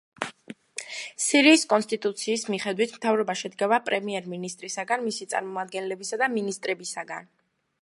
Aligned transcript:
სირიის 1.25 1.65
კონსტიტუციის 1.73 2.45
მიხედვით 2.53 2.95
მთავრობა 2.95 3.35
შედგება 3.41 3.79
პრემიერ 3.91 4.31
მინისტრისგან, 4.33 5.05
მისი 5.09 5.29
წარმომადგენლებისა 5.35 6.21
და 6.23 6.31
მინისტრებისგან. 6.39 7.31